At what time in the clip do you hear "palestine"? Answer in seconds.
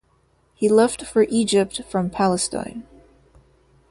2.09-2.87